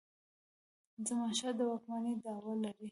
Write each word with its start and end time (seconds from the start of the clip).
د 0.95 0.97
زمانشاه 1.09 1.53
د 1.57 1.59
واکمنی 1.69 2.13
دعوه 2.23 2.53
لري. 2.63 2.71